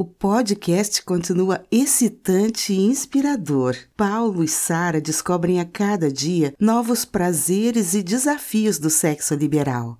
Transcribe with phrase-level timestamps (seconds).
[0.00, 3.76] O podcast continua excitante e inspirador.
[3.94, 9.98] Paulo e Sara descobrem a cada dia novos prazeres e desafios do sexo liberal.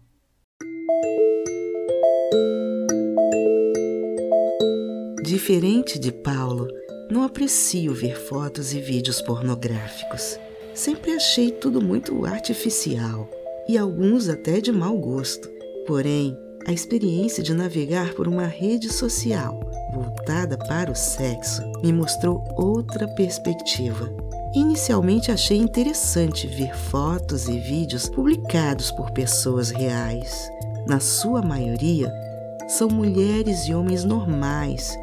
[5.23, 6.67] Diferente de Paulo,
[7.11, 10.39] não aprecio ver fotos e vídeos pornográficos.
[10.75, 13.29] Sempre achei tudo muito artificial
[13.69, 15.47] e alguns até de mau gosto.
[15.87, 16.35] Porém,
[16.67, 19.61] a experiência de navegar por uma rede social
[19.91, 24.09] voltada para o sexo me mostrou outra perspectiva.
[24.55, 30.51] Inicialmente achei interessante ver fotos e vídeos publicados por pessoas reais.
[30.87, 32.13] Na sua maioria,
[32.69, 34.97] são mulheres e homens normais,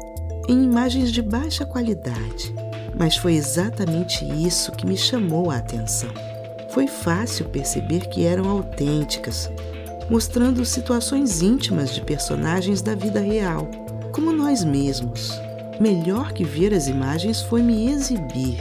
[0.48, 2.54] em imagens de baixa qualidade.
[2.98, 6.10] Mas foi exatamente isso que me chamou a atenção.
[6.70, 9.50] Foi fácil perceber que eram autênticas,
[10.10, 13.68] mostrando situações íntimas de personagens da vida real,
[14.18, 15.30] como nós mesmos.
[15.78, 18.58] Melhor que ver as imagens foi me exibir.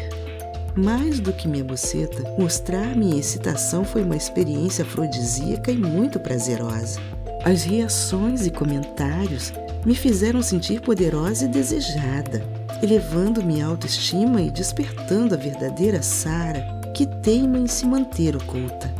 [0.76, 7.00] Mais do que minha buceta, mostrar minha excitação foi uma experiência afrodisíaca e muito prazerosa.
[7.44, 9.52] As reações e comentários
[9.84, 12.44] me fizeram sentir poderosa e desejada,
[12.84, 18.94] elevando minha autoestima e despertando a verdadeira Sara que teima em se manter oculta.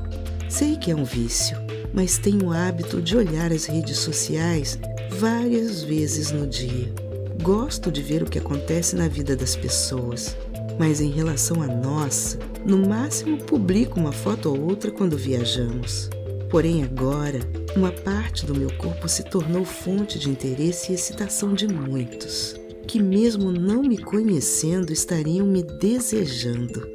[0.50, 1.56] Sei que é um vício,
[1.94, 4.80] mas tenho o hábito de olhar as redes sociais
[5.18, 6.94] várias vezes no dia.
[7.42, 10.38] Gosto de ver o que acontece na vida das pessoas,
[10.78, 16.08] mas em relação à nossa, no máximo publico uma foto ou outra quando viajamos.
[16.52, 17.40] Porém, agora,
[17.76, 22.56] uma parte do meu corpo se tornou fonte de interesse e excitação de muitos,
[22.88, 26.88] que, mesmo não me conhecendo, estariam me desejando.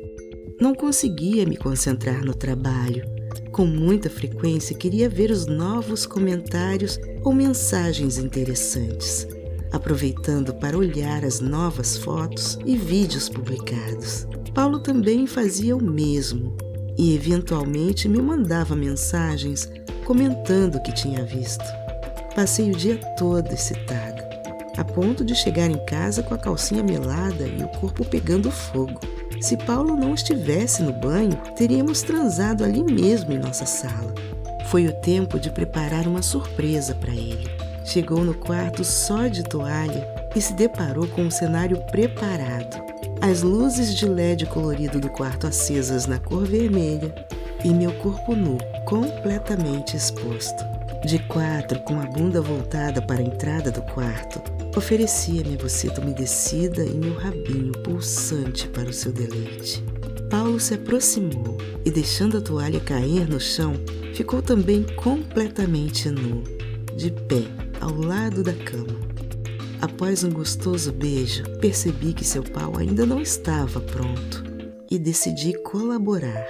[0.60, 3.04] Não conseguia me concentrar no trabalho,
[3.50, 9.26] com muita frequência queria ver os novos comentários ou mensagens interessantes,
[9.70, 14.26] aproveitando para olhar as novas fotos e vídeos publicados.
[14.54, 16.56] Paulo também fazia o mesmo
[16.98, 19.70] e eventualmente me mandava mensagens
[20.04, 21.64] comentando o que tinha visto.
[22.34, 24.28] Passei o dia todo excitada,
[24.76, 29.11] a ponto de chegar em casa com a calcinha melada e o corpo pegando fogo.
[29.42, 34.14] Se Paulo não estivesse no banho, teríamos transado ali mesmo em nossa sala.
[34.66, 37.50] Foi o tempo de preparar uma surpresa para ele.
[37.84, 42.80] Chegou no quarto só de toalha e se deparou com um cenário preparado.
[43.20, 47.12] As luzes de LED colorido do quarto acesas na cor vermelha
[47.64, 50.71] e meu corpo nu, completamente exposto.
[51.04, 54.40] De quatro, com a bunda voltada para a entrada do quarto,
[54.74, 59.84] Oferecia minha buceta umedecida e meu rabinho pulsante para o seu deleite.
[60.30, 63.74] Paulo se aproximou e, deixando a toalha cair no chão,
[64.14, 66.42] ficou também completamente nu,
[66.96, 67.42] de pé,
[67.82, 68.98] ao lado da cama.
[69.82, 74.42] Após um gostoso beijo, percebi que seu pau ainda não estava pronto
[74.90, 76.46] e decidi colaborar.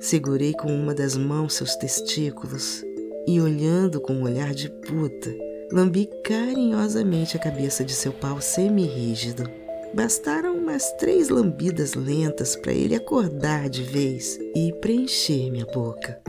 [0.00, 2.85] Segurei com uma das mãos seus testículos
[3.26, 5.30] e, olhando com um olhar de puta,
[5.72, 9.50] Lambi carinhosamente a cabeça de seu pau semi-rígido.
[9.92, 16.20] Bastaram umas três lambidas lentas para ele acordar de vez e preencher minha boca.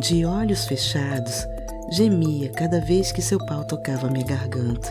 [0.00, 1.46] De olhos fechados,
[1.92, 4.88] gemia cada vez que seu pau tocava minha garganta.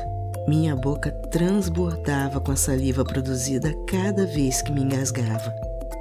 [0.47, 5.51] Minha boca transbordava com a saliva produzida cada vez que me engasgava.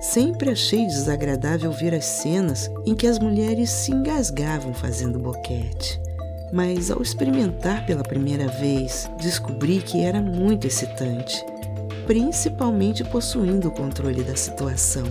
[0.00, 6.00] Sempre achei desagradável ver as cenas em que as mulheres se engasgavam fazendo boquete
[6.52, 11.44] mas ao experimentar pela primeira vez, descobri que era muito excitante,
[12.06, 15.04] principalmente possuindo o controle da situação.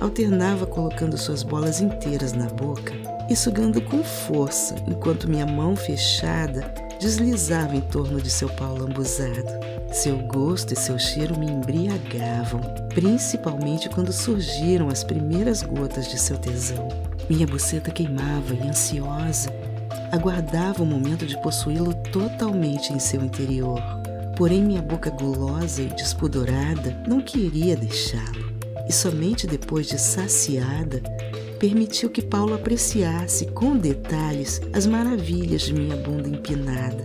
[0.00, 2.92] Alternava colocando suas bolas inteiras na boca
[3.28, 9.68] e sugando com força, enquanto minha mão fechada deslizava em torno de seu pau lambuzado.
[9.92, 12.60] Seu gosto e seu cheiro me embriagavam,
[12.90, 16.88] principalmente quando surgiram as primeiras gotas de seu tesão.
[17.28, 19.50] Minha buceta queimava e ansiosa,
[20.12, 23.80] aguardava o momento de possuí-lo totalmente em seu interior.
[24.36, 28.57] Porém, minha boca gulosa e despudorada não queria deixá-lo.
[28.88, 31.02] E somente depois de saciada,
[31.58, 37.02] permitiu que Paulo apreciasse com detalhes as maravilhas de minha bunda empinada.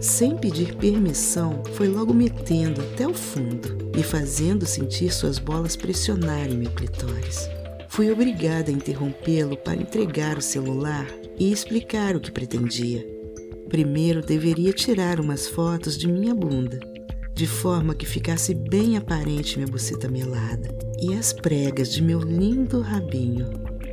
[0.00, 6.56] Sem pedir permissão, foi logo metendo até o fundo, me fazendo sentir suas bolas pressionarem
[6.56, 7.50] meu clitóris.
[7.88, 11.06] Fui obrigada a interrompê-lo para entregar o celular
[11.38, 13.06] e explicar o que pretendia.
[13.68, 16.80] Primeiro deveria tirar umas fotos de minha bunda,
[17.40, 20.68] de forma que ficasse bem aparente minha buceta melada
[21.00, 23.48] e as pregas de meu lindo rabinho.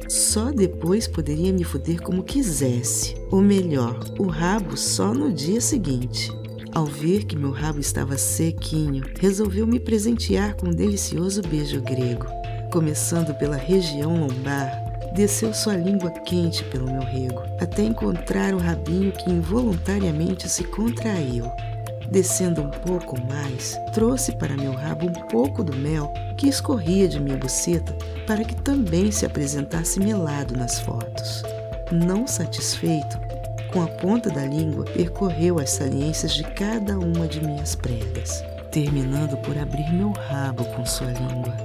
[0.09, 6.29] Só depois poderia me fuder como quisesse, ou melhor, o rabo só no dia seguinte.
[6.75, 12.25] Ao ver que meu rabo estava sequinho, resolveu me presentear com um delicioso beijo grego.
[12.69, 14.69] Começando pela região lombar,
[15.15, 21.49] desceu sua língua quente pelo meu rego, até encontrar o rabinho que involuntariamente se contraiu.
[22.09, 27.19] Descendo um pouco mais, trouxe para meu rabo um pouco do mel que escorria de
[27.19, 27.93] minha buceta
[28.25, 31.43] para que também se apresentasse melado nas fotos.
[31.91, 33.19] Não satisfeito,
[33.71, 39.37] com a ponta da língua percorreu as saliências de cada uma de minhas pregas, terminando
[39.37, 41.55] por abrir meu rabo com sua língua.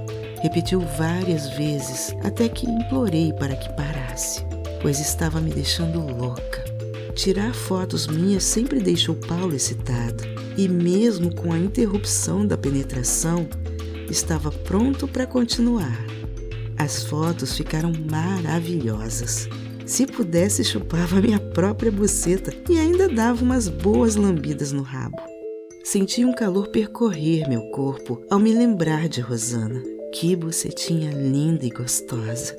[0.41, 4.45] Repetiu várias vezes até que implorei para que parasse,
[4.81, 6.63] pois estava me deixando louca.
[7.15, 13.47] Tirar fotos minhas sempre deixou Paulo excitado, e mesmo com a interrupção da penetração,
[14.09, 16.05] estava pronto para continuar.
[16.77, 19.47] As fotos ficaram maravilhosas.
[19.85, 25.17] Se pudesse, chupava minha própria buceta e ainda dava umas boas lambidas no rabo.
[25.83, 29.83] Senti um calor percorrer meu corpo ao me lembrar de Rosana.
[30.13, 32.55] Que bucetinha linda e gostosa.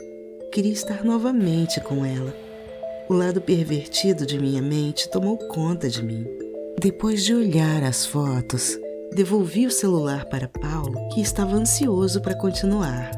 [0.52, 2.35] Queria estar novamente com ela.
[3.08, 6.44] O lado pervertido de minha mente tomou conta de mim.
[6.85, 8.79] Depois de olhar as fotos,
[9.17, 13.11] devolvi o celular para Paulo, que estava ansioso para continuar.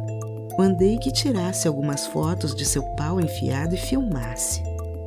[0.57, 4.63] Mandei que tirasse algumas fotos de seu pau enfiado e filmasse.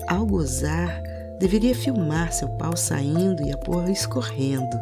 [0.09, 1.01] Ao gozar,
[1.39, 4.77] deveria filmar seu pau saindo e a porra escorrendo.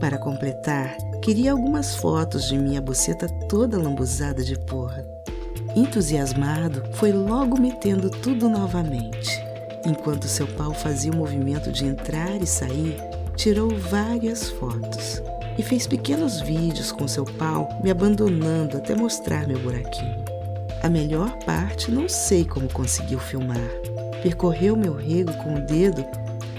[0.00, 5.06] Para completar, queria algumas fotos de minha buceta toda lambuzada de porra.
[5.76, 9.46] Entusiasmado, foi logo metendo tudo novamente.
[9.84, 12.96] Enquanto seu pau fazia o movimento de entrar e sair,
[13.38, 15.22] tirou várias fotos
[15.56, 20.24] e fez pequenos vídeos com seu pau me abandonando até mostrar meu buraquinho.
[20.82, 23.70] A melhor parte não sei como conseguiu filmar.
[24.22, 26.04] Percorreu meu rego com o dedo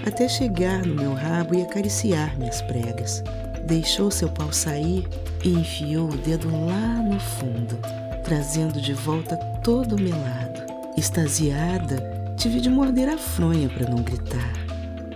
[0.06, 3.22] até chegar no meu rabo e acariciar minhas pregas.
[3.66, 5.06] Deixou seu pau sair
[5.44, 7.78] e enfiou o dedo lá no fundo,
[8.24, 10.62] trazendo de volta todo melado.
[10.96, 14.59] Extasiada, tive de morder a fronha para não gritar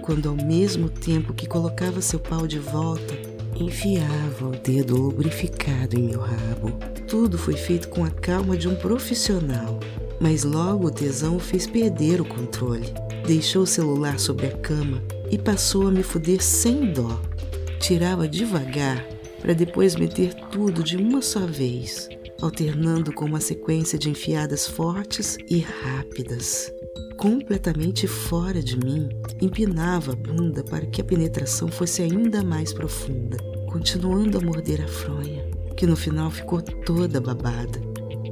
[0.05, 3.15] quando ao mesmo tempo que colocava seu pau de volta,
[3.57, 6.73] enfiava o dedo lubrificado em meu rabo.
[7.09, 9.81] Tudo foi feito com a calma de um profissional,
[10.21, 12.93] mas logo o tesão fez perder o controle.
[13.27, 17.19] Deixou o celular sobre a cama e passou a me fuder sem dó.
[17.81, 19.03] Tirava devagar
[19.41, 22.11] para depois meter tudo de uma só vez,
[22.43, 26.74] alternando com uma sequência de enfiadas fortes e rápidas
[27.25, 29.09] completamente fora de mim,
[29.41, 34.87] empinava a bunda para que a penetração fosse ainda mais profunda, continuando a morder a
[34.87, 35.43] fronha,
[35.75, 37.81] que no final ficou toda babada.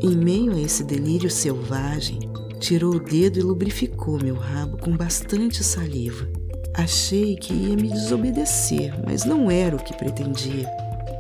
[0.03, 2.19] Em meio a esse delírio selvagem,
[2.61, 6.29] tirou o dedo e lubrificou meu rabo com bastante saliva.
[6.75, 10.69] Achei que ia me desobedecer, mas não era o que pretendia.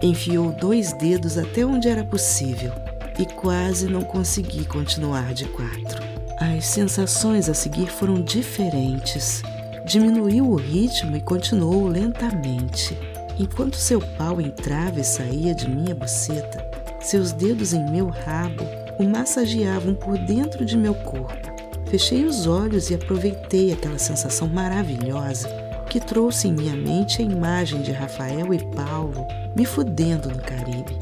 [0.02, 2.70] Enfiou dois dedos até onde era possível
[3.18, 6.11] e quase não consegui continuar de quatro.
[6.42, 9.42] As sensações a seguir foram diferentes.
[9.86, 12.98] Diminuiu o ritmo e continuou lentamente.
[13.38, 16.68] Enquanto seu pau entrava e saía de minha buceta,
[16.98, 18.64] seus dedos em meu rabo
[18.98, 21.48] o massageavam por dentro de meu corpo.
[21.86, 25.48] Fechei os olhos e aproveitei aquela sensação maravilhosa
[25.88, 30.98] que trouxe em minha mente a imagem de Rafael e Paulo me fudendo no Caribe.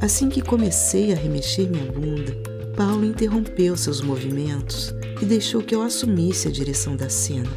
[0.00, 5.82] Assim que comecei a remexer minha bunda, Paulo interrompeu seus movimentos e deixou que eu
[5.82, 7.50] assumisse a direção da cena.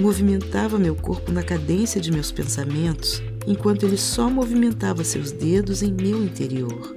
[0.00, 5.92] Movimentava meu corpo na cadência de meus pensamentos, enquanto ele só movimentava seus dedos em
[5.92, 6.96] meu interior.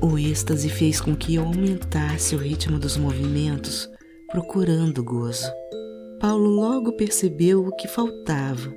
[0.00, 3.90] O êxtase fez com que eu aumentasse o ritmo dos movimentos,
[4.30, 5.50] procurando gozo.
[6.20, 8.72] Paulo logo percebeu o que faltava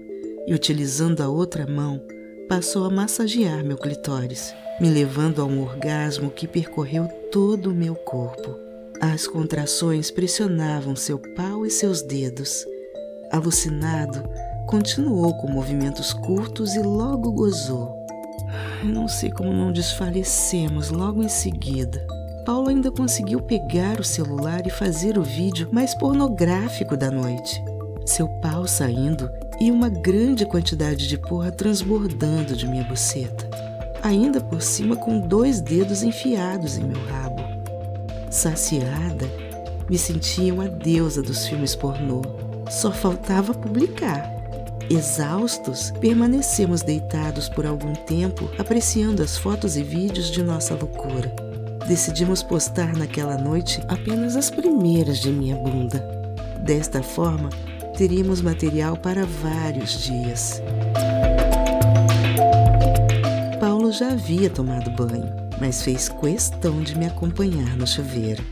[0.48, 2.02] e, utilizando a outra mão,
[2.48, 7.94] passou a massagear meu clitóris me levando a um orgasmo que percorreu todo o meu
[7.94, 8.58] corpo.
[9.00, 12.66] As contrações pressionavam seu pau e seus dedos.
[13.32, 14.28] Alucinado,
[14.66, 17.96] continuou com movimentos curtos e logo gozou.
[18.84, 22.04] Não sei como não desfalecemos logo em seguida.
[22.44, 27.64] Paulo ainda conseguiu pegar o celular e fazer o vídeo mais pornográfico da noite.
[28.04, 33.71] Seu pau saindo e uma grande quantidade de porra transbordando de minha buceta
[34.02, 37.42] ainda por cima com dois dedos enfiados em meu rabo.
[38.30, 39.30] Saciada,
[39.90, 42.22] me sentia uma deusa dos filmes pornô.
[42.70, 44.32] Só faltava publicar.
[44.90, 51.34] Exaustos, permanecemos deitados por algum tempo apreciando as fotos e vídeos de nossa loucura.
[51.88, 56.00] Decidimos postar naquela noite apenas as primeiras de minha bunda.
[56.60, 57.50] Desta forma,
[57.98, 60.62] teríamos material para vários dias.
[64.02, 68.44] Já havia tomado banho, mas fez questão de me acompanhar no chuveiro.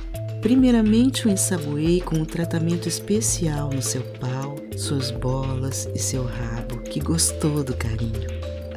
[0.43, 6.77] Primeiramente o ensaboei com um tratamento especial no seu pau, suas bolas e seu rabo,
[6.81, 8.27] que gostou do carinho.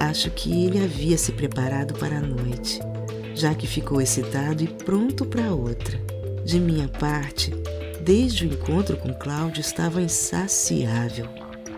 [0.00, 2.80] Acho que ele havia se preparado para a noite,
[3.34, 6.00] já que ficou excitado e pronto para outra.
[6.42, 7.50] De minha parte,
[8.02, 11.28] desde o encontro com Cláudio estava insaciável.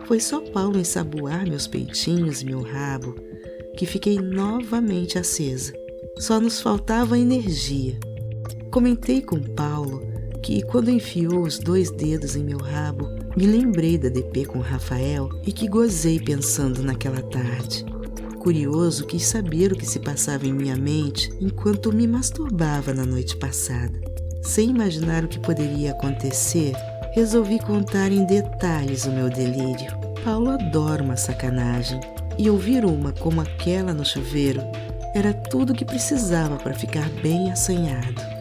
[0.07, 3.34] Foi só Paulo ensaboar meus peitinhos e meu rabo
[3.76, 5.73] que fiquei novamente acesa.
[6.19, 7.99] Só nos faltava energia.
[8.71, 10.02] Comentei com Paulo
[10.43, 15.28] que, quando enfiou os dois dedos em meu rabo, me lembrei da DP com Rafael
[15.45, 17.85] e que gozei pensando naquela tarde.
[18.38, 23.37] Curioso, quis saber o que se passava em minha mente enquanto me masturbava na noite
[23.37, 23.99] passada.
[24.43, 26.75] Sem imaginar o que poderia acontecer,
[27.14, 29.90] resolvi contar em detalhes o meu delírio.
[30.23, 31.99] Paulo adora uma sacanagem
[32.38, 34.61] e ouvir uma como aquela no chuveiro
[35.14, 38.35] era tudo o que precisava para ficar bem assanhado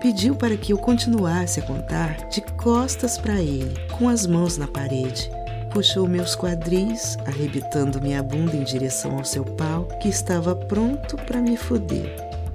[0.00, 4.66] pediu para que eu continuasse a contar de costas para ele, com as mãos na
[4.66, 5.30] parede.
[5.72, 11.40] Puxou meus quadris, arrebitando minha bunda em direção ao seu pau, que estava pronto para
[11.40, 12.12] me foder.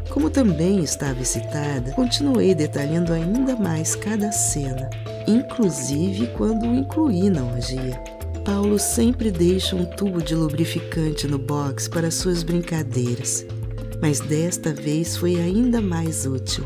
[0.10, 4.90] Como também estava excitada, continuei detalhando ainda mais cada cena,
[5.28, 8.15] inclusive quando o incluí na orgia.
[8.46, 13.46] Paulo sempre deixa um tubo de lubrificante no box para suas brincadeiras,
[14.02, 16.64] mas desta vez foi ainda mais útil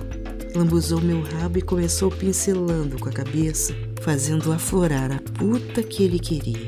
[0.55, 6.19] lambuzou meu rabo e começou pincelando com a cabeça, fazendo aflorar a puta que ele
[6.19, 6.67] queria.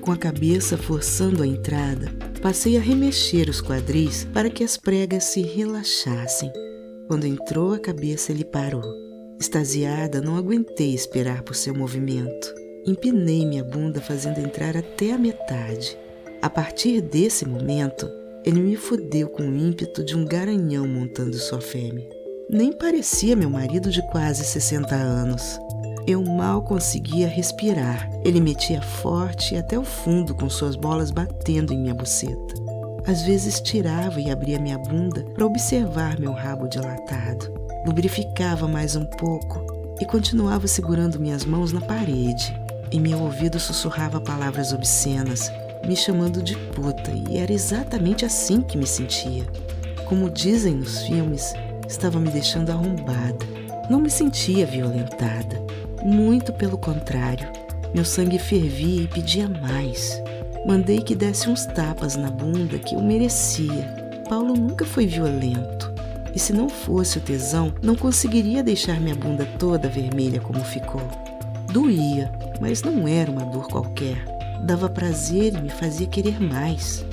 [0.00, 2.10] Com a cabeça forçando a entrada,
[2.42, 6.50] passei a remexer os quadris para que as pregas se relaxassem.
[7.06, 8.84] Quando entrou a cabeça, ele parou.
[9.38, 12.59] Extasiada, não aguentei esperar por seu movimento.
[12.90, 15.96] Empinei minha bunda fazendo entrar até a metade.
[16.42, 18.10] A partir desse momento,
[18.44, 22.04] ele me fudeu com o ímpeto de um garanhão montando sua fêmea.
[22.50, 25.56] Nem parecia meu marido de quase 60 anos.
[26.04, 28.10] Eu mal conseguia respirar.
[28.24, 32.54] Ele metia forte até o fundo com suas bolas batendo em minha buceta.
[33.06, 37.54] Às vezes tirava e abria minha bunda para observar meu rabo dilatado.
[37.86, 39.64] Lubrificava mais um pouco
[40.00, 42.59] e continuava segurando minhas mãos na parede.
[42.92, 45.52] Em meu ouvido sussurrava palavras obscenas,
[45.86, 49.44] me chamando de puta, e era exatamente assim que me sentia.
[50.06, 51.54] Como dizem nos filmes,
[51.86, 53.46] estava me deixando arrombada.
[53.88, 55.64] Não me sentia violentada.
[56.02, 57.48] Muito pelo contrário,
[57.94, 60.20] meu sangue fervia e pedia mais.
[60.66, 63.84] Mandei que desse uns tapas na bunda que eu merecia.
[64.28, 65.92] Paulo nunca foi violento.
[66.34, 71.29] E se não fosse o tesão, não conseguiria deixar minha bunda toda vermelha como ficou.
[71.72, 74.24] Doía, mas não era uma dor qualquer.
[74.64, 77.04] Dava prazer e me fazia querer mais.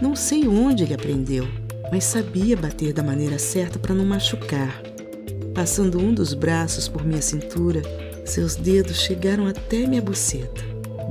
[0.00, 1.46] Não sei onde ele aprendeu
[1.94, 4.82] mas sabia bater da maneira certa para não machucar.
[5.54, 7.82] Passando um dos braços por minha cintura,
[8.24, 10.62] seus dedos chegaram até minha buceta.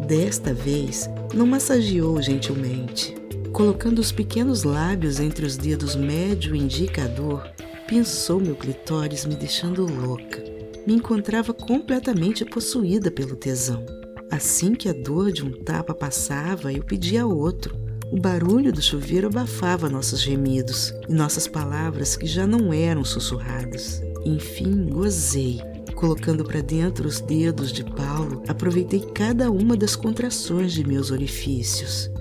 [0.06, 3.16] Desta vez, não massageou gentilmente.
[3.54, 7.48] Colocando os pequenos lábios entre os dedos médio e indicador,
[7.88, 10.53] pinçou meu clitóris, me deixando louca.
[10.86, 13.86] Me encontrava completamente possuída pelo tesão.
[14.30, 17.78] Assim que a dor de um tapa passava, eu pedia outro.
[18.12, 24.02] O barulho do chuveiro abafava nossos gemidos e nossas palavras que já não eram sussurradas.
[24.25, 25.62] Enfim, gozei.
[25.96, 32.12] Colocando para dentro os dedos de Paulo, aproveitei cada uma das contrações de meus orifícios.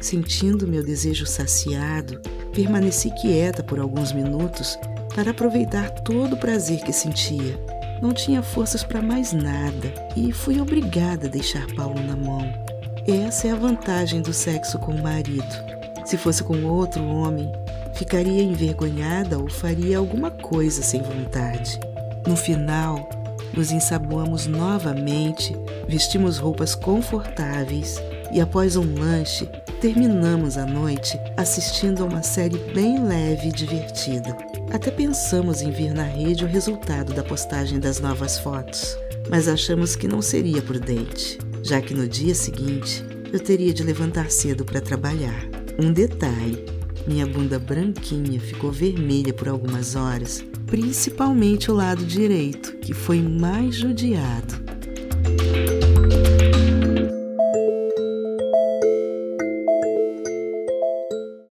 [0.00, 2.20] Sentindo meu desejo saciado,
[2.52, 4.78] permaneci quieta por alguns minutos
[5.14, 7.58] para aproveitar todo o prazer que sentia.
[8.00, 12.52] Não tinha forças para mais nada e fui obrigada a deixar Paulo na mão.
[13.06, 15.44] Essa é a vantagem do sexo com o marido.
[16.04, 17.50] Se fosse com outro homem,
[17.94, 21.80] ficaria envergonhada ou faria alguma coisa sem vontade.
[22.26, 23.08] No final,
[23.54, 25.56] nos ensaboamos novamente,
[25.88, 28.00] vestimos roupas confortáveis
[28.32, 29.48] e, após um lanche,
[29.80, 34.36] terminamos a noite assistindo a uma série bem leve e divertida.
[34.72, 38.96] Até pensamos em vir na rede o resultado da postagem das novas fotos,
[39.30, 44.30] mas achamos que não seria prudente já que no dia seguinte eu teria de levantar
[44.30, 45.44] cedo para trabalhar.
[45.76, 46.64] Um detalhe:
[47.06, 53.74] minha bunda branquinha ficou vermelha por algumas horas, principalmente o lado direito, que foi mais
[53.74, 54.65] judiado.